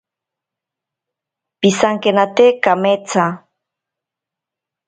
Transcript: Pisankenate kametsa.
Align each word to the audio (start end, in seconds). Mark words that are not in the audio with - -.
Pisankenate 1.59 2.45
kametsa. 2.63 3.23